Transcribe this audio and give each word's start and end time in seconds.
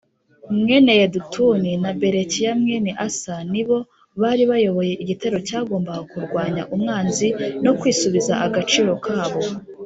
Mwene 0.61 0.91
Yedutuni 0.99 1.71
na 1.83 1.91
Berekiya 1.99 2.51
mwene 2.61 2.91
Asa 3.07 3.35
nibo 3.51 3.77
bari 4.21 4.43
bayoboye 4.51 4.93
igitero 5.03 5.37
cyagombaga 5.47 6.03
kurwanya 6.11 6.63
umwanzi 6.75 7.27
no 7.63 7.71
kwisubiza 7.79 8.33
agaciro 8.45 8.91
kabo. 9.05 9.41